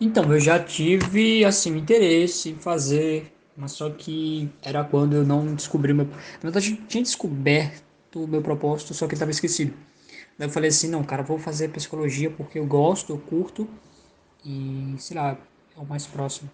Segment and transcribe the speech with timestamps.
[0.00, 5.54] Então, eu já tive, assim, interesse em fazer, mas só que era quando eu não
[5.54, 6.06] descobri meu...
[6.06, 7.82] Na verdade, eu tinha descoberto
[8.14, 9.74] o meu propósito, só que estava esquecido.
[10.38, 13.68] Daí eu falei assim, não, cara, vou fazer psicologia porque eu gosto, eu curto
[14.44, 15.36] e, sei lá,
[15.76, 16.48] é o mais próximo.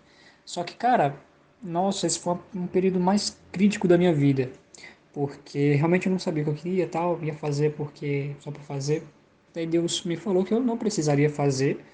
[0.45, 1.15] Só que, cara,
[1.63, 4.51] nossa, esse foi um período mais crítico da minha vida,
[5.13, 8.63] porque realmente eu não sabia o que eu queria, tal, ia fazer porque só por
[8.63, 9.03] fazer.
[9.53, 11.85] Daí Deus me falou que eu não precisaria fazer.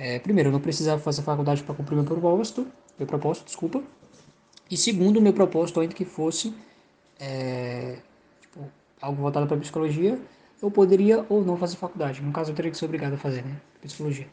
[0.00, 2.64] É, primeiro, eu não precisava fazer faculdade para cumprir meu propósito,
[2.96, 3.82] meu propósito, desculpa.
[4.70, 6.54] E segundo, meu propósito ainda que fosse
[7.18, 7.98] é,
[8.40, 8.60] tipo,
[9.02, 10.16] algo voltado para psicologia,
[10.62, 12.22] eu poderia ou não fazer faculdade.
[12.22, 13.56] No caso, eu teria que ser obrigado a fazer, né?
[13.82, 14.28] Psicologia.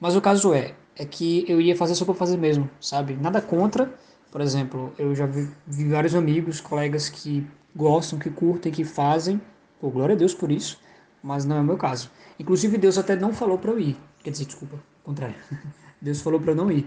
[0.00, 3.12] Mas o caso é, é que eu ia fazer só para fazer mesmo, sabe?
[3.12, 3.92] Nada contra.
[4.32, 7.46] Por exemplo, eu já vi, vi vários amigos, colegas que
[7.76, 9.38] gostam, que curtem, que fazem.
[9.78, 10.80] Pô, glória a Deus por isso,
[11.22, 12.10] mas não é o meu caso.
[12.38, 13.98] Inclusive, Deus até não falou para eu ir.
[14.22, 15.36] Quer dizer, desculpa, contrário.
[16.00, 16.86] Deus falou para eu não ir.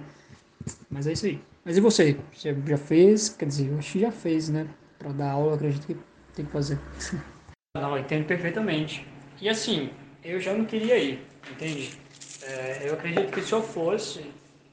[0.89, 1.41] Mas é isso aí.
[1.65, 2.17] Mas e você?
[2.33, 3.29] Você já fez?
[3.29, 4.67] Quer dizer, eu acho que já fez, né?
[4.97, 5.95] Para dar aula, eu acredito que
[6.35, 6.79] tem que fazer.
[7.75, 9.05] Não, entendo perfeitamente.
[9.41, 9.89] E assim,
[10.23, 11.97] eu já não queria ir, entende?
[12.43, 14.23] É, eu acredito que se eu fosse,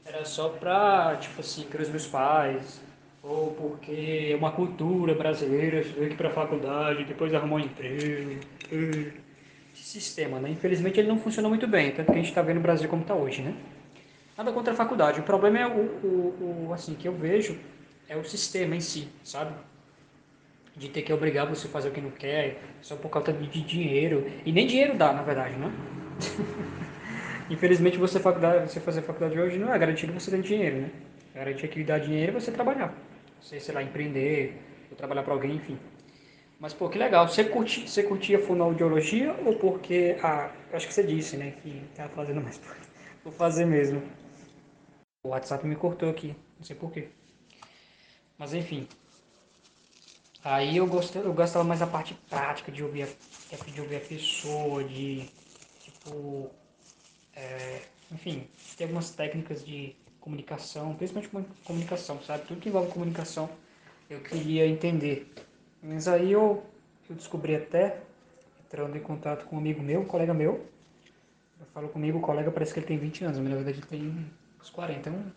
[0.04, 2.80] era só pra, tipo assim, para os meus pais,
[3.22, 8.38] ou porque é uma cultura brasileira, você veio aqui pra faculdade, depois arrumou um emprego.
[8.70, 9.12] Esse
[9.82, 10.50] sistema, né?
[10.50, 13.02] Infelizmente ele não funciona muito bem, tanto que a gente está vendo o Brasil como
[13.02, 13.54] está hoje, né?
[14.36, 17.58] Nada contra a faculdade, o problema é o, o, o, assim, que eu vejo,
[18.08, 19.52] é o sistema em si, sabe?
[20.76, 23.62] de ter que obrigar você a fazer o que não quer, só por causa de
[23.62, 24.30] dinheiro.
[24.46, 25.70] E nem dinheiro dá, na verdade, né?
[27.50, 30.90] Infelizmente, você, faculdade, você fazer faculdade hoje não é garantido você ter dinheiro, né?
[31.34, 32.94] Garantia que dá dinheiro é você trabalhar.
[33.40, 34.56] Você, sei lá, empreender,
[34.90, 35.78] ou trabalhar para alguém, enfim.
[36.60, 37.26] Mas, pô, que legal.
[37.26, 40.18] Você, curti, você curtia fonoaudiologia ou porque...
[40.22, 41.52] Ah, acho que você disse, né?
[41.62, 42.60] Que tá fazendo mais
[43.22, 44.02] por fazer mesmo.
[45.24, 46.36] O WhatsApp me cortou aqui.
[46.58, 47.08] Não sei porquê.
[48.36, 48.86] Mas, enfim.
[50.44, 53.06] Aí eu gostava, eu gostava mais da parte prática de ouvir a,
[53.70, 55.28] de ouvir a pessoa, de
[55.80, 56.50] tipo,
[57.34, 57.80] é,
[58.10, 62.46] enfim, tem algumas técnicas de comunicação, principalmente comunicação, sabe?
[62.46, 63.50] Tudo que envolve comunicação
[64.08, 65.30] eu queria entender.
[65.82, 66.62] Mas aí eu,
[67.08, 68.00] eu descobri até,
[68.64, 70.66] entrando em contato com um amigo meu, um colega meu,
[71.58, 73.86] eu falo comigo, o colega parece que ele tem 20 anos, mas na verdade ele
[73.86, 74.30] tem
[74.60, 75.08] uns 40.
[75.08, 75.32] É um,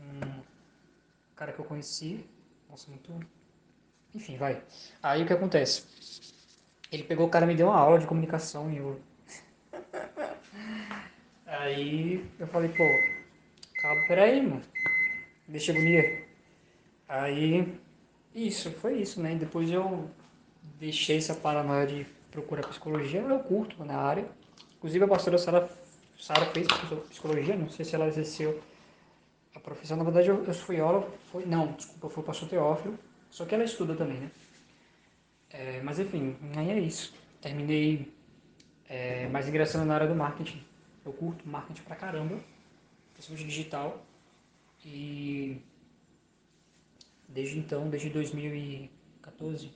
[0.00, 0.42] um
[1.36, 2.24] cara que eu conheci,
[2.68, 3.12] nossa, muito
[4.14, 4.62] enfim, vai.
[5.02, 5.84] Aí o que acontece?
[6.90, 9.00] Ele pegou o cara me deu uma aula de comunicação e eu.
[11.46, 12.84] Aí eu falei, pô,
[13.80, 14.62] calma, peraí, mano.
[15.48, 16.26] Deixa agonia.
[17.08, 17.74] Aí,
[18.34, 19.34] isso, foi isso, né?
[19.34, 20.10] Depois eu
[20.78, 24.26] deixei essa paranoia de procurar psicologia, eu curto na área.
[24.76, 25.70] Inclusive a pastora Sara,
[26.18, 26.66] Sara fez
[27.08, 28.60] psicologia, não sei se ela exerceu
[29.54, 29.96] a profissão.
[29.96, 32.98] Na verdade, eu, eu fui aula, foi, não, desculpa, foi o pastor Teófilo
[33.32, 34.30] só que ela estuda também, né?
[35.48, 37.14] É, mas enfim, aí é isso.
[37.40, 38.12] Terminei
[38.86, 40.62] é, mais ingressando na área do marketing.
[41.04, 42.38] Eu curto marketing pra caramba,
[43.14, 44.04] principalmente digital.
[44.84, 45.62] E
[47.32, 49.72] desde então, desde 2014,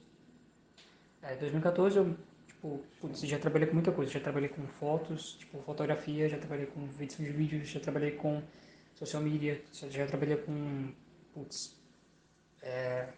[1.23, 4.11] é, 2014 eu, tipo, putz, já trabalhei com muita coisa.
[4.11, 8.43] Já trabalhei com fotos, tipo, fotografia, já trabalhei com edição de vídeos, já trabalhei com
[8.95, 10.93] social media, já trabalhei com,
[11.35, 11.77] putz,
[12.63, 13.09] é,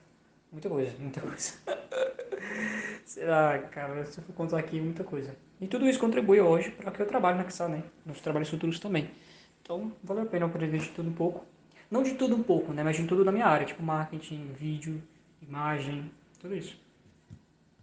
[0.50, 1.52] Muita coisa, muita coisa.
[3.04, 5.36] Sei lá, cara, se eu for contar aqui, muita coisa.
[5.60, 7.82] E tudo isso contribui hoje para que eu trabalhe na Xal, né?
[8.04, 9.10] Nos trabalhos futuros também.
[9.60, 11.44] Então, vale a pena aprender de tudo um pouco.
[11.90, 12.82] Não de tudo um pouco, né?
[12.82, 15.02] Mas de tudo na minha área, tipo marketing, vídeo,
[15.42, 16.10] imagem,
[16.40, 16.78] tudo isso.